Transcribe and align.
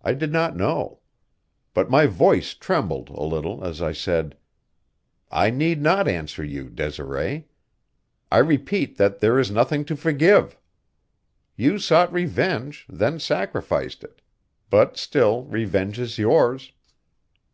I 0.00 0.14
did 0.14 0.32
not 0.32 0.56
know. 0.56 1.00
But 1.74 1.90
my 1.90 2.06
voice 2.06 2.54
trembled 2.54 3.10
a 3.10 3.22
little 3.22 3.62
as 3.62 3.82
I 3.82 3.92
said: 3.92 4.38
"I 5.30 5.50
need 5.50 5.82
not 5.82 6.08
answer 6.08 6.42
you, 6.42 6.70
Desiree. 6.70 7.46
I 8.30 8.38
repeat 8.38 8.96
that 8.96 9.18
there 9.18 9.38
is 9.38 9.50
nothing 9.50 9.84
to 9.84 9.96
forgive. 9.96 10.56
You 11.56 11.78
sought 11.78 12.10
revenge, 12.10 12.86
then 12.88 13.18
sacrificed 13.20 14.02
it; 14.02 14.22
but 14.70 14.96
still 14.96 15.42
revenge 15.44 15.98
is 15.98 16.16
yours." 16.16 16.72